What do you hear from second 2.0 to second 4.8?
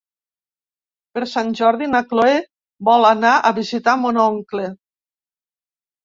Cloè vol anar a visitar mon oncle.